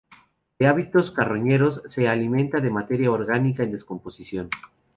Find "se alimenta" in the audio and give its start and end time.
1.89-2.59